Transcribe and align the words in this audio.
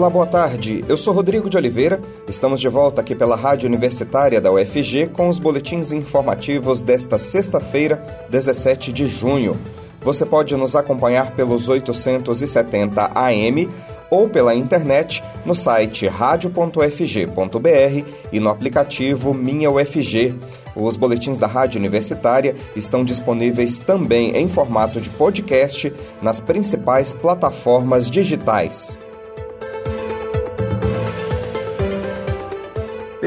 Olá, 0.00 0.08
boa 0.08 0.24
tarde. 0.24 0.82
Eu 0.88 0.96
sou 0.96 1.12
Rodrigo 1.12 1.50
de 1.50 1.58
Oliveira. 1.58 2.00
Estamos 2.26 2.58
de 2.58 2.70
volta 2.70 3.02
aqui 3.02 3.14
pela 3.14 3.36
Rádio 3.36 3.68
Universitária 3.68 4.40
da 4.40 4.50
UFG 4.50 5.08
com 5.08 5.28
os 5.28 5.38
boletins 5.38 5.92
informativos 5.92 6.80
desta 6.80 7.18
sexta-feira, 7.18 8.26
17 8.30 8.94
de 8.94 9.06
junho. 9.06 9.58
Você 10.00 10.24
pode 10.24 10.56
nos 10.56 10.74
acompanhar 10.74 11.32
pelos 11.36 11.68
870 11.68 13.10
AM 13.14 13.68
ou 14.08 14.26
pela 14.26 14.54
internet 14.54 15.22
no 15.44 15.54
site 15.54 16.08
radio.fg.br 16.08 18.06
e 18.32 18.40
no 18.40 18.48
aplicativo 18.48 19.34
Minha 19.34 19.70
UFG. 19.70 20.34
Os 20.74 20.96
boletins 20.96 21.36
da 21.36 21.46
Rádio 21.46 21.78
Universitária 21.78 22.56
estão 22.74 23.04
disponíveis 23.04 23.78
também 23.78 24.34
em 24.34 24.48
formato 24.48 24.98
de 24.98 25.10
podcast 25.10 25.92
nas 26.22 26.40
principais 26.40 27.12
plataformas 27.12 28.10
digitais. 28.10 28.98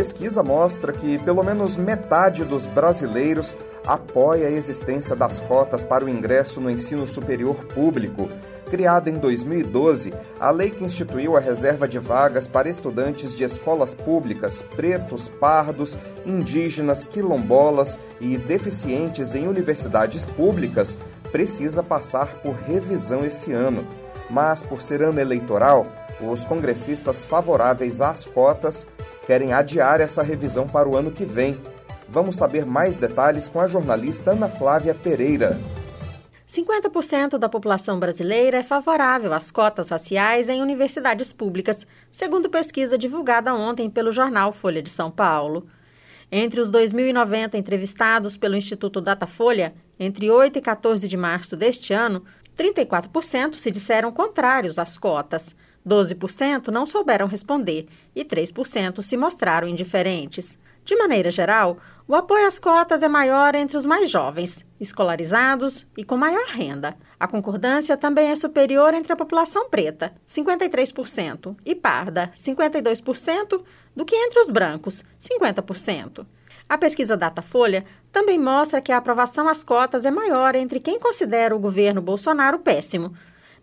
Pesquisa 0.03 0.43
mostra 0.43 0.91
que 0.91 1.17
pelo 1.19 1.41
menos 1.43 1.77
metade 1.77 2.43
dos 2.43 2.67
brasileiros 2.67 3.55
apoia 3.87 4.47
a 4.47 4.51
existência 4.51 5.15
das 5.15 5.39
cotas 5.39 5.85
para 5.85 6.03
o 6.03 6.09
ingresso 6.09 6.59
no 6.59 6.69
ensino 6.69 7.07
superior 7.07 7.63
público. 7.67 8.27
Criada 8.69 9.09
em 9.09 9.13
2012, 9.13 10.13
a 10.41 10.51
lei 10.51 10.71
que 10.71 10.83
instituiu 10.83 11.37
a 11.37 11.39
reserva 11.39 11.87
de 11.87 11.99
vagas 11.99 12.49
para 12.49 12.67
estudantes 12.67 13.33
de 13.33 13.45
escolas 13.45 13.93
públicas 13.93 14.61
pretos, 14.75 15.29
pardos, 15.29 15.97
indígenas, 16.25 17.05
quilombolas 17.05 17.97
e 18.19 18.37
deficientes 18.37 19.33
em 19.33 19.47
universidades 19.47 20.25
públicas 20.25 20.97
precisa 21.31 21.81
passar 21.81 22.41
por 22.41 22.55
revisão 22.55 23.23
esse 23.23 23.53
ano. 23.53 23.87
Mas, 24.29 24.63
por 24.63 24.81
ser 24.81 25.01
ano 25.01 25.21
eleitoral, 25.21 25.87
os 26.19 26.43
congressistas 26.43 27.23
favoráveis 27.23 28.01
às 28.01 28.25
cotas 28.25 28.85
querem 29.25 29.53
adiar 29.53 30.01
essa 30.01 30.21
revisão 30.21 30.67
para 30.67 30.87
o 30.87 30.95
ano 30.97 31.11
que 31.11 31.25
vem. 31.25 31.59
Vamos 32.07 32.35
saber 32.35 32.65
mais 32.65 32.95
detalhes 32.95 33.47
com 33.47 33.59
a 33.59 33.67
jornalista 33.67 34.31
Ana 34.31 34.49
Flávia 34.49 34.93
Pereira. 34.93 35.59
50% 36.47 37.37
da 37.39 37.49
população 37.49 37.99
brasileira 37.99 38.57
é 38.57 38.63
favorável 38.63 39.33
às 39.33 39.49
cotas 39.49 39.89
raciais 39.89 40.49
em 40.49 40.61
universidades 40.61 41.33
públicas, 41.33 41.87
segundo 42.11 42.49
pesquisa 42.49 42.97
divulgada 42.97 43.55
ontem 43.55 43.89
pelo 43.89 44.11
jornal 44.11 44.53
Folha 44.53 44.81
de 44.81 44.89
São 44.89 45.09
Paulo. 45.09 45.65
Entre 46.31 46.61
os 46.61 46.69
2.090 46.69 47.55
entrevistados 47.55 48.37
pelo 48.37 48.55
Instituto 48.55 49.01
Datafolha, 49.01 49.73
entre 49.99 50.29
8 50.29 50.59
e 50.59 50.61
14 50.61 51.07
de 51.07 51.17
março 51.17 51.57
deste 51.57 51.93
ano, 51.93 52.23
34% 52.55 53.55
se 53.55 53.71
disseram 53.71 54.11
contrários 54.11 54.77
às 54.77 54.97
cotas. 54.97 55.55
12% 55.87 56.67
não 56.69 56.85
souberam 56.85 57.27
responder 57.27 57.87
e 58.15 58.23
3% 58.23 59.01
se 59.01 59.17
mostraram 59.17 59.67
indiferentes. 59.67 60.57
De 60.85 60.95
maneira 60.95 61.31
geral, 61.31 61.77
o 62.05 62.15
apoio 62.15 62.45
às 62.45 62.59
cotas 62.59 63.01
é 63.01 63.07
maior 63.07 63.55
entre 63.55 63.77
os 63.77 63.85
mais 63.85 64.09
jovens, 64.09 64.65
escolarizados 64.79 65.87
e 65.97 66.03
com 66.03 66.17
maior 66.17 66.45
renda. 66.47 66.97
A 67.17 67.27
concordância 67.27 67.95
também 67.95 68.29
é 68.29 68.35
superior 68.35 68.93
entre 68.93 69.13
a 69.13 69.15
população 69.15 69.69
preta, 69.69 70.13
53%, 70.27 71.55
e 71.65 71.73
parda, 71.73 72.33
52%, 72.37 73.63
do 73.95 74.03
que 74.03 74.15
entre 74.15 74.41
os 74.41 74.49
brancos, 74.49 75.05
50%. 75.21 76.25
A 76.67 76.77
pesquisa 76.77 77.15
Datafolha 77.15 77.85
também 78.11 78.37
mostra 78.37 78.81
que 78.81 78.91
a 78.91 78.97
aprovação 78.97 79.47
às 79.47 79.63
cotas 79.63 80.05
é 80.05 80.11
maior 80.11 80.55
entre 80.55 80.79
quem 80.79 80.99
considera 80.99 81.55
o 81.55 81.59
governo 81.59 82.01
Bolsonaro 82.01 82.59
péssimo, 82.59 83.13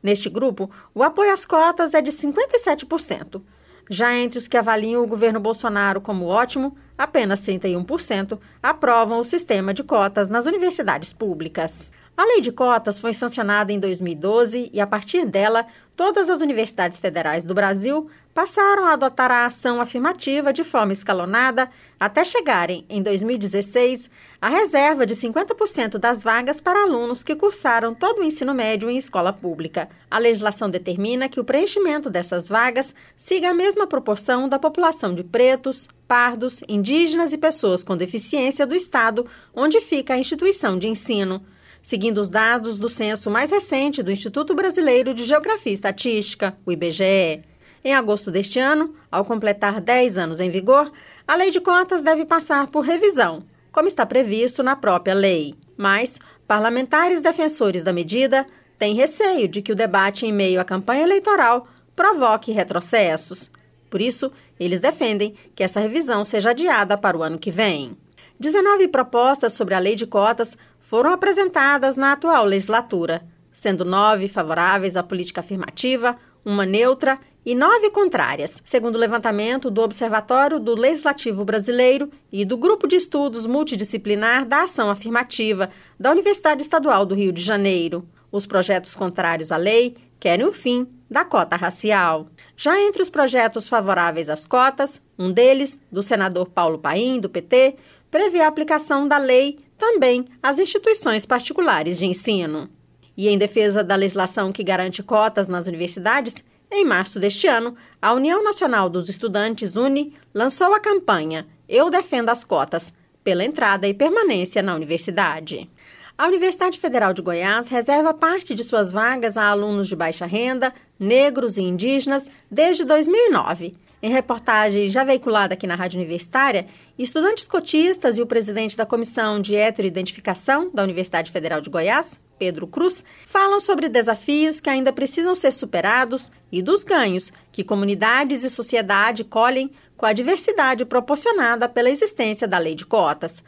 Neste 0.02 0.30
grupo, 0.30 0.70
o 0.94 1.02
apoio 1.02 1.32
às 1.32 1.44
cotas 1.44 1.94
é 1.94 2.00
de 2.00 2.10
57%. 2.10 3.42
Já 3.88 4.14
entre 4.14 4.38
os 4.38 4.46
que 4.46 4.56
avaliam 4.56 5.02
o 5.02 5.06
governo 5.06 5.40
Bolsonaro 5.40 6.00
como 6.00 6.26
ótimo, 6.26 6.76
apenas 6.96 7.40
31% 7.40 8.38
aprovam 8.62 9.18
o 9.18 9.24
sistema 9.24 9.74
de 9.74 9.82
cotas 9.82 10.28
nas 10.28 10.46
universidades 10.46 11.12
públicas. 11.12 11.90
A 12.16 12.24
lei 12.24 12.40
de 12.40 12.52
cotas 12.52 12.98
foi 12.98 13.14
sancionada 13.14 13.72
em 13.72 13.80
2012 13.80 14.70
e, 14.72 14.80
a 14.80 14.86
partir 14.86 15.24
dela, 15.24 15.66
todas 15.96 16.28
as 16.28 16.40
universidades 16.40 16.98
federais 16.98 17.44
do 17.44 17.54
Brasil 17.54 18.08
passaram 18.34 18.86
a 18.86 18.92
adotar 18.92 19.30
a 19.30 19.46
ação 19.46 19.80
afirmativa 19.80 20.52
de 20.52 20.62
forma 20.62 20.92
escalonada 20.92 21.70
até 21.98 22.24
chegarem, 22.24 22.84
em 22.88 23.02
2016, 23.02 24.08
à 24.40 24.48
reserva 24.48 25.04
de 25.04 25.14
50% 25.14 25.98
das 25.98 26.22
vagas 26.22 26.60
para 26.60 26.82
alunos 26.82 27.22
que 27.22 27.36
cursaram 27.36 27.94
todo 27.94 28.20
o 28.20 28.24
ensino 28.24 28.54
médio 28.54 28.88
em 28.88 28.96
escola 28.96 29.32
pública. 29.32 29.88
A 30.10 30.18
legislação 30.18 30.70
determina 30.70 31.28
que 31.28 31.40
o 31.40 31.44
preenchimento 31.44 32.08
dessas 32.08 32.48
vagas 32.48 32.94
siga 33.16 33.50
a 33.50 33.54
mesma 33.54 33.86
proporção 33.86 34.48
da 34.48 34.58
população 34.58 35.14
de 35.14 35.22
pretos, 35.22 35.88
pardos, 36.08 36.62
indígenas 36.68 37.32
e 37.32 37.38
pessoas 37.38 37.82
com 37.82 37.96
deficiência 37.96 38.66
do 38.66 38.74
estado 38.74 39.26
onde 39.54 39.80
fica 39.80 40.14
a 40.14 40.18
instituição 40.18 40.78
de 40.78 40.88
ensino 40.88 41.42
seguindo 41.82 42.18
os 42.18 42.28
dados 42.28 42.76
do 42.76 42.88
censo 42.88 43.30
mais 43.30 43.50
recente 43.50 44.02
do 44.02 44.10
Instituto 44.10 44.54
Brasileiro 44.54 45.14
de 45.14 45.24
Geografia 45.24 45.72
e 45.72 45.74
Estatística, 45.74 46.56
o 46.66 46.72
IBGE. 46.72 47.49
Em 47.82 47.94
agosto 47.94 48.30
deste 48.30 48.58
ano, 48.58 48.94
ao 49.10 49.24
completar 49.24 49.80
10 49.80 50.18
anos 50.18 50.40
em 50.40 50.50
vigor, 50.50 50.92
a 51.26 51.34
lei 51.34 51.50
de 51.50 51.60
cotas 51.60 52.02
deve 52.02 52.26
passar 52.26 52.66
por 52.66 52.84
revisão, 52.84 53.42
como 53.72 53.88
está 53.88 54.04
previsto 54.04 54.62
na 54.62 54.76
própria 54.76 55.14
lei. 55.14 55.54
Mas 55.76 56.18
parlamentares 56.46 57.22
defensores 57.22 57.82
da 57.82 57.92
medida 57.92 58.46
têm 58.78 58.94
receio 58.94 59.48
de 59.48 59.62
que 59.62 59.72
o 59.72 59.76
debate 59.76 60.26
em 60.26 60.32
meio 60.32 60.60
à 60.60 60.64
campanha 60.64 61.04
eleitoral 61.04 61.66
provoque 61.96 62.52
retrocessos. 62.52 63.50
Por 63.88 64.00
isso, 64.00 64.30
eles 64.58 64.80
defendem 64.80 65.34
que 65.54 65.62
essa 65.62 65.80
revisão 65.80 66.24
seja 66.24 66.50
adiada 66.50 66.98
para 66.98 67.16
o 67.16 67.22
ano 67.22 67.38
que 67.38 67.50
vem. 67.50 67.96
19 68.38 68.88
propostas 68.88 69.54
sobre 69.54 69.74
a 69.74 69.78
lei 69.78 69.94
de 69.94 70.06
cotas 70.06 70.56
foram 70.78 71.12
apresentadas 71.12 71.96
na 71.96 72.12
atual 72.12 72.44
legislatura, 72.44 73.22
sendo 73.52 73.84
nove 73.84 74.28
favoráveis 74.28 74.96
à 74.96 75.02
política 75.02 75.40
afirmativa, 75.40 76.16
uma 76.44 76.64
neutra 76.64 77.18
e 77.44 77.54
nove 77.54 77.90
contrárias, 77.90 78.62
segundo 78.64 78.96
o 78.96 78.98
levantamento 78.98 79.70
do 79.70 79.82
Observatório 79.82 80.58
do 80.58 80.74
Legislativo 80.74 81.44
Brasileiro 81.44 82.10
e 82.30 82.44
do 82.44 82.56
Grupo 82.56 82.86
de 82.86 82.96
Estudos 82.96 83.46
Multidisciplinar 83.46 84.44
da 84.44 84.64
Ação 84.64 84.90
Afirmativa 84.90 85.70
da 85.98 86.10
Universidade 86.10 86.62
Estadual 86.62 87.06
do 87.06 87.14
Rio 87.14 87.32
de 87.32 87.42
Janeiro. 87.42 88.06
Os 88.30 88.46
projetos 88.46 88.94
contrários 88.94 89.50
à 89.50 89.56
lei 89.56 89.96
querem 90.18 90.46
o 90.46 90.52
fim 90.52 90.86
da 91.10 91.24
cota 91.24 91.56
racial. 91.56 92.28
Já 92.56 92.78
entre 92.80 93.02
os 93.02 93.08
projetos 93.08 93.68
favoráveis 93.68 94.28
às 94.28 94.46
cotas, 94.46 95.00
um 95.18 95.32
deles, 95.32 95.78
do 95.90 96.02
senador 96.02 96.50
Paulo 96.50 96.78
Paim, 96.78 97.18
do 97.18 97.28
PT, 97.28 97.76
prevê 98.10 98.40
a 98.40 98.48
aplicação 98.48 99.08
da 99.08 99.18
lei 99.18 99.58
também 99.78 100.26
às 100.42 100.58
instituições 100.58 101.24
particulares 101.24 101.98
de 101.98 102.04
ensino. 102.04 102.68
E 103.16 103.28
em 103.28 103.38
defesa 103.38 103.82
da 103.82 103.96
legislação 103.96 104.52
que 104.52 104.62
garante 104.62 105.02
cotas 105.02 105.48
nas 105.48 105.66
universidades, 105.66 106.36
em 106.70 106.84
março 106.84 107.18
deste 107.18 107.48
ano, 107.48 107.76
a 108.00 108.12
União 108.12 108.42
Nacional 108.44 108.88
dos 108.88 109.08
Estudantes, 109.08 109.76
UNE, 109.76 110.14
lançou 110.32 110.72
a 110.72 110.80
campanha 110.80 111.46
Eu 111.68 111.90
Defendo 111.90 112.28
as 112.28 112.44
Cotas, 112.44 112.92
pela 113.24 113.44
entrada 113.44 113.88
e 113.88 113.94
permanência 113.94 114.62
na 114.62 114.74
universidade. 114.74 115.68
A 116.16 116.26
Universidade 116.28 116.78
Federal 116.78 117.12
de 117.12 117.22
Goiás 117.22 117.68
reserva 117.68 118.14
parte 118.14 118.54
de 118.54 118.62
suas 118.62 118.92
vagas 118.92 119.36
a 119.36 119.46
alunos 119.46 119.88
de 119.88 119.96
baixa 119.96 120.26
renda, 120.26 120.72
negros 120.98 121.56
e 121.56 121.62
indígenas 121.62 122.28
desde 122.50 122.84
2009. 122.84 123.74
Em 124.02 124.10
reportagem 124.10 124.88
já 124.88 125.04
veiculada 125.04 125.52
aqui 125.52 125.66
na 125.66 125.74
Rádio 125.74 125.98
Universitária, 125.98 126.66
estudantes 126.98 127.46
cotistas 127.46 128.16
e 128.16 128.22
o 128.22 128.26
presidente 128.26 128.74
da 128.74 128.86
Comissão 128.86 129.38
de 129.40 129.54
Heteroidentificação 129.54 130.70
da 130.72 130.82
Universidade 130.82 131.30
Federal 131.30 131.60
de 131.60 131.68
Goiás, 131.68 132.18
Pedro 132.38 132.66
Cruz, 132.66 133.04
falam 133.26 133.60
sobre 133.60 133.90
desafios 133.90 134.58
que 134.58 134.70
ainda 134.70 134.90
precisam 134.90 135.36
ser 135.36 135.52
superados 135.52 136.32
e 136.50 136.62
dos 136.62 136.82
ganhos 136.82 137.30
que 137.52 137.62
comunidades 137.62 138.42
e 138.42 138.48
sociedade 138.48 139.22
colhem 139.22 139.70
com 139.98 140.06
a 140.06 140.14
diversidade 140.14 140.86
proporcionada 140.86 141.68
pela 141.68 141.90
existência 141.90 142.48
da 142.48 142.56
lei 142.56 142.74
de 142.74 142.86
cotas. 142.86 143.44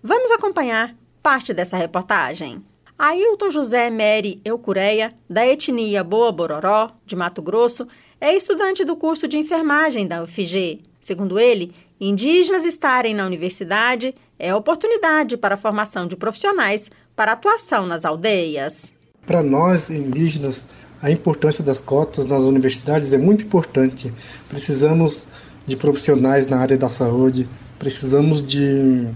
Vamos 0.00 0.30
acompanhar 0.30 0.94
parte 1.20 1.52
dessa 1.52 1.76
reportagem. 1.76 2.64
Ailton 2.96 3.50
José 3.50 3.90
Meri 3.90 4.40
Eucureia, 4.44 5.12
da 5.28 5.44
etnia 5.44 6.04
Boa 6.04 6.30
Bororó, 6.30 6.92
de 7.04 7.16
Mato 7.16 7.42
Grosso, 7.42 7.88
é 8.20 8.34
estudante 8.34 8.84
do 8.84 8.96
curso 8.96 9.28
de 9.28 9.36
enfermagem 9.36 10.06
da 10.06 10.22
UFG. 10.22 10.80
Segundo 11.00 11.38
ele, 11.38 11.72
indígenas 12.00 12.64
estarem 12.64 13.14
na 13.14 13.26
universidade 13.26 14.14
é 14.38 14.54
oportunidade 14.54 15.36
para 15.36 15.54
a 15.54 15.58
formação 15.58 16.06
de 16.06 16.16
profissionais 16.16 16.90
para 17.14 17.32
atuação 17.32 17.86
nas 17.86 18.04
aldeias. 18.04 18.92
Para 19.26 19.42
nós, 19.42 19.90
indígenas, 19.90 20.66
a 21.02 21.10
importância 21.10 21.62
das 21.62 21.80
cotas 21.80 22.26
nas 22.26 22.42
universidades 22.42 23.12
é 23.12 23.18
muito 23.18 23.44
importante. 23.44 24.12
Precisamos 24.48 25.26
de 25.66 25.76
profissionais 25.76 26.46
na 26.46 26.58
área 26.58 26.76
da 26.76 26.88
saúde, 26.88 27.48
precisamos 27.78 28.44
de 28.44 29.08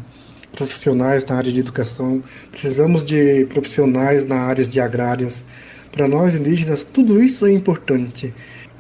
profissionais 0.53 1.25
na 1.25 1.37
área 1.37 1.53
de 1.53 1.61
educação, 1.61 2.23
precisamos 2.51 3.05
de 3.05 3.47
profissionais 3.47 4.27
na 4.27 4.41
área 4.41 4.65
de 4.65 4.81
agrárias. 4.81 5.45
Para 5.93 6.09
nós 6.09 6.35
indígenas, 6.35 6.85
tudo 6.85 7.23
isso 7.23 7.47
é 7.47 7.53
importante 7.53 8.35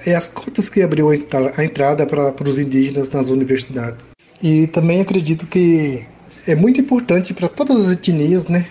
é 0.07 0.15
as 0.15 0.29
cotas 0.29 0.69
que 0.69 0.83
abriu 0.83 1.09
a 1.11 1.65
entrada 1.65 2.07
para, 2.07 2.49
os 2.49 2.59
indígenas 2.59 3.11
nas 3.11 3.29
universidades. 3.29 4.11
E 4.43 4.67
também 4.69 5.01
acredito 5.01 5.47
que 5.47 6.05
é 6.47 6.55
muito 6.55 6.81
importante 6.81 7.35
para 7.35 7.49
todas 7.49 7.87
as 7.87 7.93
etnias, 7.93 8.47
né, 8.47 8.67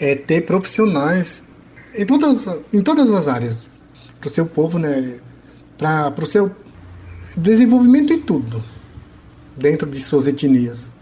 é 0.00 0.14
ter 0.14 0.42
profissionais 0.42 1.44
em 1.94 2.06
todas, 2.06 2.46
em 2.72 2.82
todas 2.82 3.10
as 3.10 3.28
áreas, 3.28 3.70
para 4.18 4.28
o 4.28 4.30
seu 4.30 4.46
povo, 4.46 4.78
né, 4.78 5.18
para 5.76 6.14
o 6.18 6.26
seu 6.26 6.50
desenvolvimento 7.36 8.12
em 8.12 8.20
tudo, 8.20 8.62
dentro 9.56 9.88
de 9.88 9.98
suas 9.98 10.26
etnias. 10.26 10.92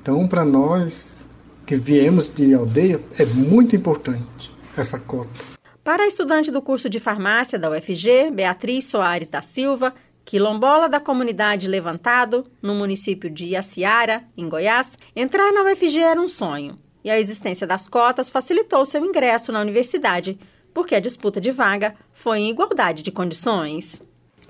Então, 0.00 0.26
para 0.28 0.44
nós 0.44 1.26
que 1.66 1.76
viemos 1.76 2.28
de 2.32 2.54
aldeia, 2.54 3.00
é 3.18 3.24
muito 3.24 3.74
importante 3.74 4.54
essa 4.76 4.98
cota. 4.98 5.53
Para 5.84 6.04
a 6.04 6.06
estudante 6.06 6.50
do 6.50 6.62
curso 6.62 6.88
de 6.88 6.98
farmácia 6.98 7.58
da 7.58 7.68
UFG, 7.68 8.30
Beatriz 8.32 8.86
Soares 8.86 9.28
da 9.28 9.42
Silva, 9.42 9.92
quilombola 10.24 10.88
da 10.88 10.98
comunidade 10.98 11.68
Levantado, 11.68 12.46
no 12.62 12.74
município 12.74 13.28
de 13.28 13.48
Iaciara, 13.48 14.24
em 14.34 14.48
Goiás, 14.48 14.96
entrar 15.14 15.52
na 15.52 15.62
UFG 15.62 16.00
era 16.00 16.18
um 16.18 16.26
sonho. 16.26 16.76
E 17.04 17.10
a 17.10 17.20
existência 17.20 17.66
das 17.66 17.86
cotas 17.86 18.30
facilitou 18.30 18.86
seu 18.86 19.04
ingresso 19.04 19.52
na 19.52 19.60
universidade, 19.60 20.38
porque 20.72 20.94
a 20.94 21.00
disputa 21.00 21.38
de 21.38 21.50
vaga 21.50 21.94
foi 22.14 22.38
em 22.38 22.50
igualdade 22.50 23.02
de 23.02 23.12
condições. 23.12 24.00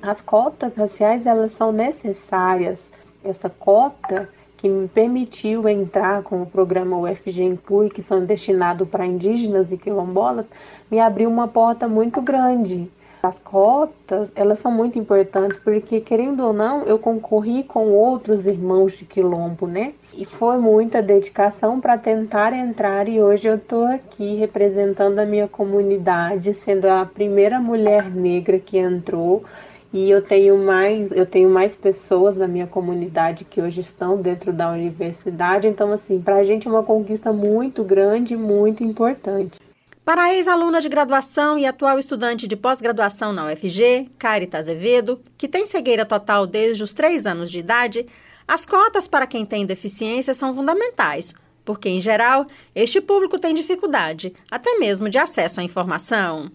As 0.01 0.21
cotas 0.21 0.77
raciais 0.77 1.27
elas 1.27 1.51
são 1.51 1.73
necessárias. 1.73 2.89
Essa 3.25 3.51
cota 3.51 4.31
que 4.65 4.69
me 4.71 4.89
permitiu 4.89 5.69
entrar 5.69 6.23
com 6.23 6.41
o 6.41 6.47
programa 6.47 6.97
UFG 6.97 7.43
Inclui, 7.43 7.91
que 7.91 8.03
são 8.03 8.25
destinados 8.25 8.89
para 8.89 9.05
indígenas 9.05 9.71
e 9.71 9.77
quilombolas, 9.77 10.49
me 10.91 10.99
abriu 10.99 11.29
uma 11.29 11.47
porta 11.47 11.87
muito 11.87 12.23
grande. 12.23 12.91
As 13.23 13.39
cotas, 13.39 14.33
elas 14.35 14.59
são 14.61 14.73
muito 14.73 14.99
importantes 14.99 15.59
porque, 15.63 16.01
querendo 16.01 16.47
ou 16.47 16.55
não, 16.55 16.83
eu 16.85 16.99
concorri 16.99 17.63
com 17.63 17.91
outros 17.91 18.47
irmãos 18.47 18.97
de 18.97 19.05
quilombo, 19.05 19.67
né? 19.67 19.93
E 20.15 20.25
foi 20.25 20.57
muita 20.57 21.03
dedicação 21.03 21.79
para 21.79 21.99
tentar 21.99 22.55
entrar 22.55 23.07
e 23.07 23.23
hoje 23.23 23.47
eu 23.47 23.57
estou 23.57 23.85
aqui 23.85 24.37
representando 24.37 25.19
a 25.19 25.27
minha 25.27 25.47
comunidade, 25.47 26.55
sendo 26.55 26.87
a 26.87 27.05
primeira 27.05 27.61
mulher 27.61 28.11
negra 28.11 28.59
que 28.59 28.79
entrou 28.79 29.45
e 29.95 30.11
eu 30.11 30.21
tenho 30.21 30.59
mais, 30.59 31.13
eu 31.13 31.25
tenho 31.25 31.49
mais 31.49 31.77
pessoas 31.77 32.35
na 32.35 32.49
minha 32.49 32.67
comunidade 32.67 33.45
que 33.45 33.63
hoje 33.63 33.81
estão 33.81 34.21
dentro 34.21 34.53
da 34.53 34.73
universidade, 34.73 35.69
então 35.69 35.93
assim, 35.93 36.21
para 36.21 36.35
a 36.35 36.45
gente 36.45 36.67
é 36.67 36.71
uma 36.71 36.83
conquista 36.83 37.33
muito 37.33 37.85
grande, 37.85 38.37
muito 38.37 38.83
importante. 38.83 39.61
Para 40.05 40.25
a 40.25 40.35
ex-aluna 40.35 40.81
de 40.81 40.89
graduação 40.89 41.57
e 41.57 41.65
atual 41.65 41.97
estudante 41.97 42.49
de 42.49 42.57
pós-graduação 42.57 43.33
na 43.33 43.47
UFG, 43.47 44.11
Carita 44.19 44.59
Azevedo, 44.59 45.21
que 45.39 45.47
tem 45.47 45.65
cegueira 45.65 46.05
total 46.05 46.45
desde 46.45 46.83
os 46.83 46.93
três 46.93 47.25
anos 47.25 47.49
de 47.49 47.61
idade, 47.61 48.05
as 48.49 48.67
cotas 48.67 49.07
para 49.07 49.29
quem 49.29 49.47
tem 49.47 49.65
deficiência 49.65 50.35
são 50.35 50.53
fundamentais, 50.53 51.33
porque, 51.65 51.89
em 51.89 52.01
geral, 52.01 52.49
este 52.75 53.01
público 53.01 53.39
tem 53.39 53.55
dificuldade, 53.55 54.35
até 54.51 54.77
mesmo 54.77 55.09
de 55.09 55.19
acesso 55.19 55.61
à 55.61 55.63
informação. 55.63 56.51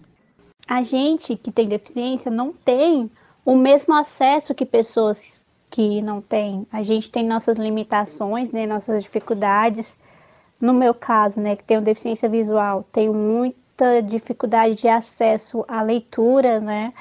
A 0.68 0.82
gente 0.82 1.36
que 1.36 1.50
tem 1.50 1.66
deficiência 1.66 2.30
não 2.30 2.52
tem 2.52 3.10
o 3.50 3.56
mesmo 3.56 3.92
acesso 3.94 4.54
que 4.54 4.64
pessoas 4.64 5.20
que 5.68 6.00
não 6.02 6.20
têm. 6.20 6.64
A 6.70 6.84
gente 6.84 7.10
tem 7.10 7.26
nossas 7.26 7.58
limitações, 7.58 8.52
né, 8.52 8.64
nossas 8.64 9.02
dificuldades. 9.02 9.96
No 10.60 10.72
meu 10.72 10.94
caso, 10.94 11.40
né, 11.40 11.56
que 11.56 11.64
tenho 11.64 11.82
deficiência 11.82 12.28
visual, 12.28 12.84
tenho 12.92 13.12
muita 13.12 14.00
dificuldade 14.02 14.76
de 14.76 14.86
acesso 14.86 15.64
à 15.66 15.82
leitura, 15.82 16.60
né? 16.60 16.92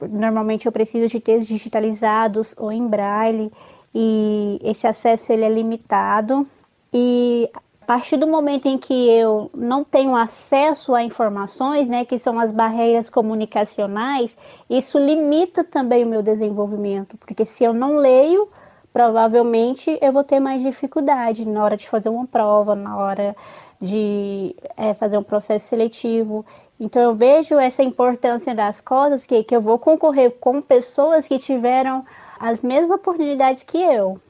Normalmente 0.00 0.66
eu 0.66 0.72
preciso 0.72 1.08
de 1.08 1.18
textos 1.18 1.48
digitalizados 1.48 2.54
ou 2.56 2.70
em 2.70 2.86
braille 2.86 3.50
e 3.92 4.60
esse 4.62 4.86
acesso 4.86 5.32
ele 5.32 5.44
é 5.44 5.48
limitado. 5.48 6.46
E 6.92 7.50
a 7.82 7.84
partir 7.84 8.16
do 8.16 8.28
momento 8.28 8.66
em 8.66 8.78
que 8.78 8.94
eu 9.10 9.50
não 9.52 9.82
tenho 9.82 10.14
acesso 10.14 10.94
a 10.94 11.02
informações, 11.02 11.88
né, 11.88 12.04
que 12.04 12.16
são 12.16 12.38
as 12.38 12.52
barreiras 12.52 13.10
comunicacionais, 13.10 14.36
isso 14.70 14.98
limita 14.98 15.64
também 15.64 16.04
o 16.04 16.06
meu 16.06 16.22
desenvolvimento, 16.22 17.16
porque 17.18 17.44
se 17.44 17.64
eu 17.64 17.74
não 17.74 17.96
leio, 17.96 18.48
provavelmente 18.92 19.98
eu 20.00 20.12
vou 20.12 20.22
ter 20.22 20.38
mais 20.38 20.62
dificuldade 20.62 21.44
na 21.44 21.64
hora 21.64 21.76
de 21.76 21.88
fazer 21.88 22.08
uma 22.08 22.24
prova, 22.24 22.76
na 22.76 22.96
hora 22.96 23.34
de 23.80 24.54
é, 24.76 24.94
fazer 24.94 25.18
um 25.18 25.24
processo 25.24 25.66
seletivo. 25.66 26.46
Então 26.78 27.02
eu 27.02 27.16
vejo 27.16 27.58
essa 27.58 27.82
importância 27.82 28.54
das 28.54 28.80
coisas 28.80 29.26
que, 29.26 29.42
que 29.42 29.56
eu 29.56 29.60
vou 29.60 29.76
concorrer 29.76 30.30
com 30.38 30.62
pessoas 30.62 31.26
que 31.26 31.36
tiveram 31.36 32.04
as 32.38 32.62
mesmas 32.62 33.00
oportunidades 33.00 33.64
que 33.64 33.78
eu. 33.78 34.20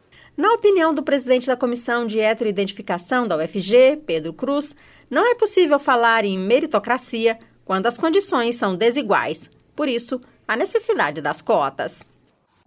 Na 0.43 0.55
opinião 0.55 0.93
do 0.93 1.05
presidente 1.05 1.47
da 1.47 1.57
Comissão 1.57 2.05
de 2.05 2.19
Heteroidentificação 2.19 3.29
da 3.29 3.37
UFG, 3.37 4.03
Pedro 4.05 4.33
Cruz, 4.33 4.75
não 5.09 5.25
é 5.25 5.37
possível 5.37 5.79
falar 5.79 6.25
em 6.25 6.37
meritocracia 6.37 7.39
quando 7.65 7.87
as 7.87 7.97
condições 7.97 8.57
são 8.57 8.75
desiguais. 8.75 9.49
Por 9.77 9.89
isso, 9.89 10.21
a 10.49 10.57
necessidade 10.57 11.21
das 11.21 11.41
cotas. 11.41 12.01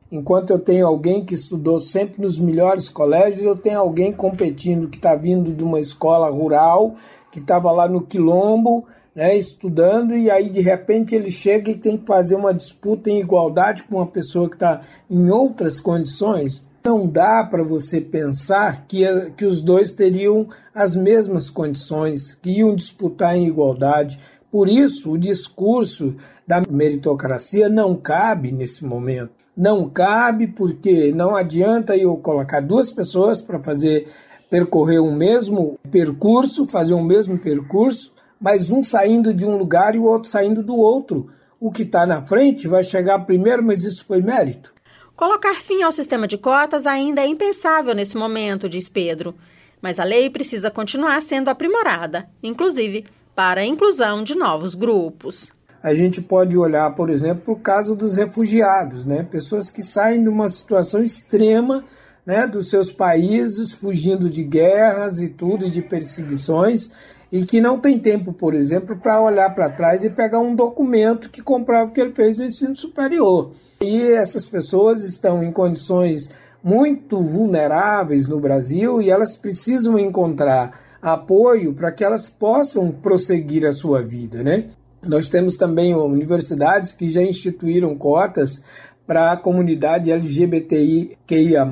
Enquanto 0.10 0.52
eu 0.52 0.60
tenho 0.60 0.88
alguém 0.88 1.26
que 1.26 1.34
estudou 1.34 1.78
sempre 1.80 2.22
nos 2.22 2.40
melhores 2.40 2.88
colégios, 2.88 3.44
eu 3.44 3.58
tenho 3.58 3.82
alguém 3.82 4.14
competindo 4.14 4.88
que 4.88 4.96
está 4.96 5.14
vindo 5.14 5.52
de 5.52 5.62
uma 5.62 5.82
escola 5.82 6.30
rural, 6.30 6.96
que 7.30 7.40
estava 7.40 7.74
lá 7.74 7.90
no 7.90 8.00
quilombo, 8.00 8.86
né, 9.14 9.36
estudando, 9.36 10.16
e 10.16 10.32
aí 10.32 10.50
de 10.50 10.62
repente 10.62 11.14
ele 11.14 11.30
chega 11.30 11.72
e 11.72 11.76
tem 11.76 11.98
que 11.98 12.06
fazer 12.06 12.36
uma 12.36 12.54
disputa 12.54 13.10
em 13.10 13.20
igualdade 13.20 13.84
com 13.84 13.98
uma 13.98 14.08
pessoa 14.08 14.48
que 14.48 14.56
está 14.56 14.82
em 15.10 15.30
outras 15.30 15.82
condições. 15.82 16.65
Não 16.86 17.08
dá 17.08 17.44
para 17.44 17.64
você 17.64 18.00
pensar 18.00 18.86
que, 18.88 19.04
que 19.36 19.44
os 19.44 19.64
dois 19.64 19.92
teriam 19.92 20.48
as 20.72 20.96
mesmas 20.96 21.50
condições, 21.50 22.36
que 22.36 22.60
iam 22.60 22.76
disputar 22.76 23.36
em 23.36 23.48
igualdade. 23.48 24.20
Por 24.52 24.70
isso, 24.70 25.14
o 25.14 25.18
discurso 25.18 26.16
da 26.46 26.62
meritocracia 26.70 27.68
não 27.68 27.96
cabe 27.96 28.52
nesse 28.52 28.86
momento. 28.86 29.32
Não 29.58 29.90
cabe 29.90 30.46
porque 30.46 31.12
não 31.12 31.36
adianta 31.36 31.98
eu 31.98 32.16
colocar 32.18 32.60
duas 32.60 32.92
pessoas 32.92 33.42
para 33.42 33.58
fazer 33.64 34.08
percorrer 34.48 35.00
o 35.00 35.12
mesmo 35.12 35.80
percurso, 35.90 36.68
fazer 36.68 36.94
o 36.94 37.04
mesmo 37.04 37.40
percurso, 37.40 38.14
mas 38.40 38.70
um 38.70 38.84
saindo 38.84 39.34
de 39.34 39.44
um 39.44 39.58
lugar 39.58 39.96
e 39.96 39.98
o 39.98 40.04
outro 40.04 40.30
saindo 40.30 40.62
do 40.62 40.76
outro. 40.76 41.32
O 41.60 41.72
que 41.72 41.82
está 41.82 42.06
na 42.06 42.22
frente 42.22 42.68
vai 42.68 42.84
chegar 42.84 43.26
primeiro, 43.26 43.64
mas 43.64 43.84
isso 43.84 44.06
foi 44.06 44.22
mérito. 44.22 44.75
Colocar 45.16 45.56
fim 45.56 45.82
ao 45.82 45.94
sistema 45.94 46.28
de 46.28 46.38
cotas 46.38 46.86
ainda 46.86 47.22
é 47.22 47.28
impensável 47.28 47.96
nesse 47.96 48.18
momento, 48.18 48.68
diz 48.68 48.90
Pedro. 48.90 49.34
Mas 49.82 49.98
a 49.98 50.04
lei 50.04 50.30
precisa 50.30 50.70
continuar 50.70 51.22
sendo 51.22 51.48
aprimorada, 51.48 52.28
inclusive 52.44 53.06
para 53.34 53.62
a 53.62 53.66
inclusão 53.66 54.24
de 54.24 54.36
novos 54.36 54.76
grupos. 54.76 55.50
A 55.82 55.94
gente 55.94 56.22
pode 56.22 56.58
olhar, 56.58 56.94
por 56.96 57.10
exemplo, 57.10 57.44
para 57.44 57.54
o 57.54 57.60
caso 57.60 57.96
dos 57.96 58.16
refugiados, 58.16 59.06
né? 59.06 59.24
pessoas 59.24 59.70
que 59.70 59.84
saem 59.84 60.22
de 60.22 60.30
uma 60.30 60.50
situação 60.50 61.02
extrema 61.02 61.86
né, 62.26 62.48
dos 62.48 62.70
seus 62.70 62.92
países, 62.92 63.72
fugindo 63.72 64.30
de 64.30 64.44
guerras 64.44 65.20
e 65.20 65.30
tudo, 65.30 65.70
de 65.70 65.82
perseguições, 65.82 66.92
e 67.32 67.44
que 67.44 67.60
não 67.60 67.78
tem 67.78 68.00
tempo, 68.00 68.32
por 68.32 68.54
exemplo, 68.54 68.96
para 68.98 69.22
olhar 69.22 69.54
para 69.54 69.70
trás 69.70 70.04
e 70.04 70.10
pegar 70.10 70.40
um 70.40 70.56
documento 70.56 71.30
que 71.30 71.42
comprova 71.42 71.92
que 71.92 72.00
ele 72.00 72.14
fez 72.14 72.38
no 72.38 72.46
ensino 72.46 72.76
superior. 72.76 73.52
E 73.82 74.02
essas 74.12 74.46
pessoas 74.46 75.04
estão 75.04 75.44
em 75.44 75.52
condições 75.52 76.30
muito 76.64 77.22
vulneráveis 77.22 78.28
no 78.28 78.40
Brasil 78.40 79.02
e 79.02 79.10
elas 79.10 79.36
precisam 79.36 80.00
encontrar 80.00 80.80
apoio 81.02 81.74
para 81.74 81.92
que 81.92 82.04
elas 82.04 82.28
possam 82.28 82.92
prosseguir 82.92 83.66
a 83.66 83.72
sua 83.72 84.02
vida, 84.02 84.42
né? 84.42 84.70
Nós 85.04 85.30
temos 85.30 85.56
também 85.56 85.94
universidades 85.94 86.92
que 86.92 87.08
já 87.08 87.22
instituíram 87.22 87.96
cotas 87.96 88.60
para 89.06 89.32
a 89.32 89.38
comunidade 89.38 90.12
LGBTIQIA+, 90.12 91.68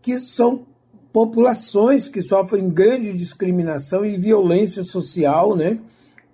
que 0.00 0.18
são 0.18 0.66
populações 1.12 2.08
que 2.08 2.22
sofrem 2.22 2.70
grande 2.70 3.12
discriminação 3.12 4.04
e 4.04 4.16
violência 4.16 4.82
social, 4.82 5.54
né? 5.54 5.78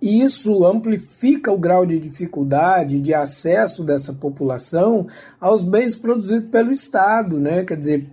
E 0.01 0.23
isso 0.23 0.65
amplifica 0.65 1.51
o 1.51 1.57
grau 1.57 1.85
de 1.85 1.99
dificuldade 1.99 3.01
de 3.01 3.13
acesso 3.13 3.83
dessa 3.83 4.13
população 4.13 5.07
aos 5.39 5.63
bens 5.63 5.95
produzidos 5.95 6.49
pelo 6.49 6.71
Estado, 6.71 7.37
né? 7.39 7.65
Quer 7.65 7.75
dizer, 7.75 8.07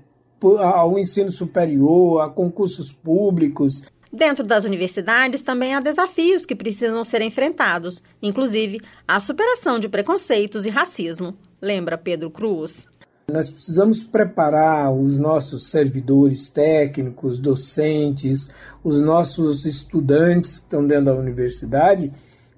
ao 0.59 0.99
ensino 0.99 1.31
superior, 1.31 2.21
a 2.23 2.29
concursos 2.29 2.91
públicos. 2.91 3.85
Dentro 4.13 4.45
das 4.45 4.65
universidades 4.65 5.43
também 5.43 5.75
há 5.75 5.81
desafios 5.81 6.45
que 6.45 6.57
precisam 6.57 7.05
ser 7.05 7.23
enfrentados, 7.23 8.03
inclusive 8.21 8.81
a 9.07 9.21
superação 9.21 9.79
de 9.79 9.89
preconceitos 9.89 10.65
e 10.65 10.71
racismo, 10.71 11.37
lembra 11.61 11.99
Pedro 11.99 12.31
Cruz. 12.31 12.87
Nós 13.29 13.51
precisamos 13.51 14.05
preparar 14.05 14.93
os 14.95 15.19
nossos 15.19 15.69
servidores 15.69 16.49
técnicos, 16.49 17.41
docentes, 17.41 18.49
os 18.85 19.01
nossos 19.01 19.65
estudantes 19.65 20.59
que 20.59 20.65
estão 20.65 20.87
dentro 20.87 21.07
da 21.07 21.15
universidade 21.17 22.13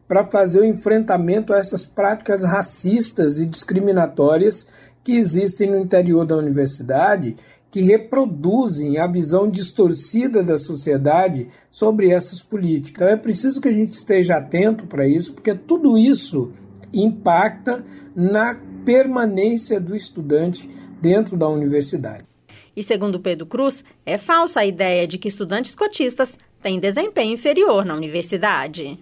para 0.06 0.26
fazer 0.26 0.60
o 0.60 0.66
enfrentamento 0.66 1.54
a 1.54 1.58
essas 1.58 1.86
práticas 1.86 2.44
racistas 2.44 3.40
e 3.40 3.46
discriminatórias 3.46 4.66
que 5.02 5.12
existem 5.12 5.70
no 5.70 5.78
interior 5.78 6.26
da 6.26 6.36
universidade, 6.36 7.34
que 7.70 7.80
reproduzem 7.80 8.98
a 8.98 9.06
visão 9.06 9.50
distorcida 9.50 10.42
da 10.42 10.58
sociedade 10.58 11.48
sobre 11.70 12.10
essas 12.10 12.42
políticas. 12.42 13.06
Então 13.06 13.08
é 13.08 13.16
preciso 13.16 13.58
que 13.58 13.68
a 13.68 13.72
gente 13.72 13.92
esteja 13.92 14.36
atento 14.36 14.86
para 14.86 15.08
isso, 15.08 15.32
porque 15.32 15.54
tudo 15.54 15.96
isso 15.96 16.52
impacta 16.92 17.82
na 18.14 18.54
permanência 18.84 19.80
do 19.80 19.94
estudante 19.94 20.68
dentro 21.00 21.36
da 21.36 21.48
universidade. 21.48 22.24
E 22.76 22.82
segundo 22.82 23.20
Pedro 23.20 23.46
Cruz, 23.46 23.82
é 24.06 24.16
falsa 24.16 24.60
a 24.60 24.66
ideia 24.66 25.06
de 25.06 25.18
que 25.18 25.28
estudantes 25.28 25.74
cotistas 25.74 26.38
têm 26.62 26.78
desempenho 26.78 27.34
inferior 27.34 27.84
na 27.84 27.94
universidade. 27.94 28.98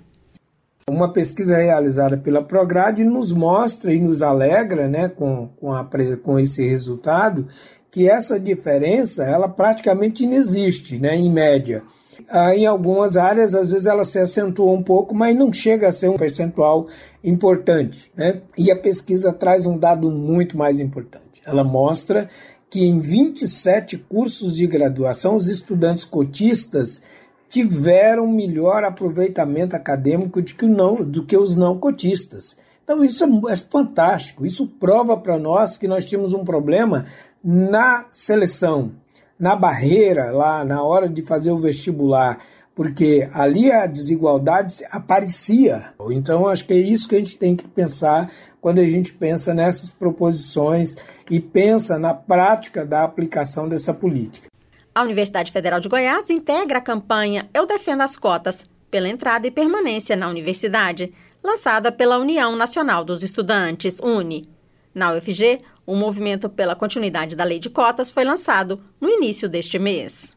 Uma 0.89 1.13
pesquisa 1.13 1.57
realizada 1.57 2.17
pela 2.17 2.43
Prograde 2.43 3.03
nos 3.03 3.33
mostra 3.33 3.93
e 3.93 4.01
nos 4.01 4.23
alegra 4.23 4.89
né, 4.89 5.09
com, 5.09 5.49
com, 5.57 5.73
a, 5.73 5.85
com 6.23 6.39
esse 6.39 6.65
resultado 6.67 7.49
que 7.91 8.09
essa 8.09 8.39
diferença 8.39 9.25
ela 9.25 9.49
praticamente 9.49 10.23
inexiste, 10.23 10.99
né, 10.99 11.17
em 11.17 11.31
média. 11.31 11.83
Ah, 12.29 12.55
em 12.57 12.67
algumas 12.67 13.17
áreas, 13.17 13.55
às 13.55 13.71
vezes, 13.71 13.87
ela 13.87 14.05
se 14.05 14.19
acentua 14.19 14.73
um 14.73 14.83
pouco, 14.83 15.15
mas 15.15 15.37
não 15.37 15.53
chega 15.53 15.89
a 15.89 15.93
ser 15.93 16.09
um 16.09 16.17
percentual 16.17 16.87
importante. 17.23 18.11
Né? 18.17 18.41
E 18.57 18.71
a 18.71 18.77
pesquisa 18.77 19.33
traz 19.33 19.67
um 19.67 19.79
dado 19.79 20.11
muito 20.11 20.57
mais 20.57 20.81
importante. 20.81 21.43
Ela 21.45 21.65
mostra 21.65 22.29
que 22.69 22.85
em 22.85 23.01
27 23.01 23.99
cursos 23.99 24.55
de 24.55 24.67
graduação, 24.67 25.37
os 25.37 25.47
estudantes 25.47 26.05
cotistas 26.05 27.03
tiveram 27.49 28.27
melhor 28.27 28.85
aproveitamento 28.85 29.77
acadêmico 29.77 30.43
do 30.43 30.55
que, 30.55 30.67
não, 30.67 30.97
do 30.97 31.25
que 31.25 31.37
os 31.37 31.55
não 31.55 31.79
cotistas. 31.79 32.57
Então 32.83 33.05
isso 33.05 33.25
é, 33.25 33.53
é 33.53 33.57
fantástico, 33.57 34.47
isso 34.47 34.67
prova 34.67 35.17
para 35.17 35.39
nós 35.39 35.77
que 35.77 35.89
nós 35.89 36.05
tínhamos 36.05 36.33
um 36.33 36.45
problema 36.45 37.07
na 37.43 38.07
seleção, 38.11 38.93
na 39.39 39.55
barreira, 39.55 40.31
lá 40.31 40.65
na 40.65 40.83
hora 40.83 41.09
de 41.09 41.23
fazer 41.23 41.51
o 41.51 41.59
vestibular, 41.59 42.39
porque 42.75 43.29
ali 43.33 43.71
a 43.73 43.87
desigualdade 43.87 44.85
aparecia. 44.91 45.93
Então 46.11 46.47
acho 46.47 46.67
que 46.67 46.75
é 46.75 46.79
isso 46.79 47.09
que 47.09 47.15
a 47.15 47.19
gente 47.19 47.39
tem 47.39 47.57
que 47.57 47.67
pensar 47.67 48.31
quando 48.61 48.81
a 48.81 48.85
gente 48.85 49.13
pensa 49.13 49.55
nessas 49.55 49.91
proposições 49.91 50.97
e 51.31 51.39
pensa 51.41 51.99
na 51.99 52.13
prática 52.13 52.85
da 52.85 53.05
aplicação 53.05 53.69
dessa 53.69 53.95
política. 53.95 54.49
A 54.95 55.03
Universidade 55.03 55.53
Federal 55.53 55.79
de 55.79 55.89
Goiás 55.89 56.31
integra 56.31 56.79
a 56.79 56.83
campanha 56.83 57.49
Eu 57.53 57.67
Defendo 57.67 58.01
as 58.01 58.17
Cotas 58.17 58.65
pela 58.91 59.09
entrada 59.09 59.47
e 59.47 59.51
permanência 59.51 60.17
na 60.17 60.29
universidade, 60.29 61.13
lançada 61.45 61.93
pela 61.93 62.19
União 62.19 62.57
Nacional 62.57 63.05
dos 63.05 63.23
Estudantes, 63.23 64.01
UNE. 64.01 64.49
Na 64.97 65.13
UFG, 65.13 65.61
o 65.85 65.95
movimento 65.95 66.49
pela 66.49 66.75
continuidade 66.75 67.37
da 67.37 67.45
lei 67.45 67.59
de 67.59 67.69
cotas 67.69 68.11
foi 68.11 68.25
lançado 68.25 68.81
no 68.99 69.11
início 69.11 69.47
deste 69.47 69.79
mês. 69.79 70.33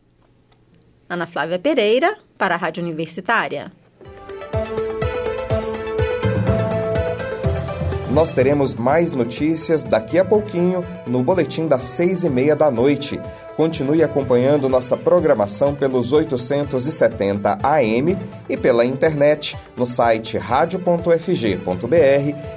Ana 1.08 1.26
Flávia 1.26 1.58
Pereira, 1.58 2.20
para 2.38 2.56
a 2.56 2.58
Rádio 2.58 2.84
Universitária. 2.84 3.72
Nós 8.20 8.32
teremos 8.32 8.76
mais 8.76 9.14
notícias 9.14 9.82
daqui 9.82 10.20
a 10.20 10.26
pouquinho 10.26 10.84
no 11.08 11.24
boletim 11.24 11.68
das 11.68 11.86
seis 11.86 12.26
e 12.26 12.30
meia 12.30 12.54
da 12.54 12.70
noite. 12.70 13.18
Continue 13.56 14.04
acompanhando 14.04 14.68
nossa 14.68 14.98
programação 14.98 15.74
pelos 15.74 16.12
870 16.12 17.60
AM 17.64 18.18
e 18.50 18.58
pela 18.58 18.84
internet 18.84 19.58
no 19.78 19.86
site 19.86 20.38
radio.fg.br 20.38 21.16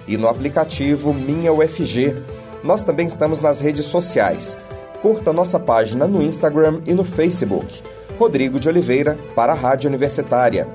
e 0.09 0.17
no 0.17 0.27
aplicativo 0.27 1.15
Minha 1.15 1.53
UFG. 1.53 2.17
Nós 2.65 2.83
também 2.83 3.07
estamos 3.07 3.39
nas 3.39 3.61
redes 3.61 3.87
sociais. 3.87 4.59
Curta 5.01 5.33
nossa 5.33 5.61
página 5.61 6.09
no 6.09 6.21
Instagram 6.21 6.81
e 6.87 6.93
no 6.93 7.05
Facebook. 7.05 7.81
Rodrigo 8.19 8.59
de 8.59 8.69
Oliveira 8.69 9.17
para 9.37 9.53
a 9.53 9.57
Rádio 9.57 9.87
Universitária. 9.87 10.67